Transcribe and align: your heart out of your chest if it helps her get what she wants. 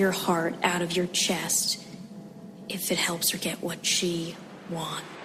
your 0.00 0.10
heart 0.10 0.54
out 0.62 0.82
of 0.82 0.96
your 0.96 1.06
chest 1.06 1.84
if 2.68 2.90
it 2.90 2.98
helps 2.98 3.30
her 3.30 3.38
get 3.38 3.62
what 3.62 3.84
she 3.84 4.34
wants. 4.70 5.19